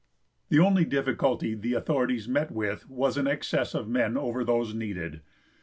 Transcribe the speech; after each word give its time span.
The 0.49 0.57
only 0.57 0.83
difficulty 0.83 1.53
the 1.53 1.75
authorities 1.75 2.27
met 2.27 2.49
with 2.49 2.89
was 2.89 3.17
an 3.17 3.27
excess 3.27 3.75
of 3.75 3.87
men 3.87 4.17
over 4.17 4.43
those 4.43 4.73
needed. 4.73 5.21